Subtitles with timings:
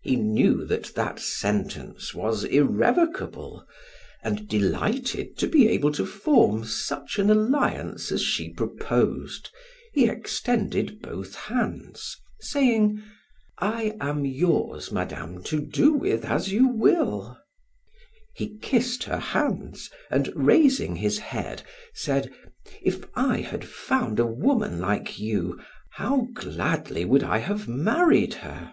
[0.00, 3.66] He knew that that sentence was irrevocable,
[4.22, 9.50] and delighted to be able to form such an alliance as she proposed,
[9.92, 13.02] he extended both hands, saying:
[13.58, 17.36] "I am yours, Madame, to do with as you will"
[18.32, 22.32] He kissed her hands and raising his head said:
[22.80, 28.72] "If I had found a woman like you, how gladly would I have married her."